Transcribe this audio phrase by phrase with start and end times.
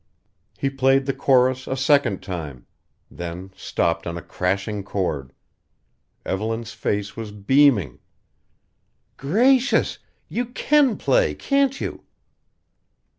[0.57, 2.65] He played the chorus a second time
[3.11, 5.31] then stopped on a crashing chord.
[6.25, 7.99] Evelyn's face was beaming
[9.15, 9.99] "Gracious!
[10.27, 12.03] You can play, can't you?"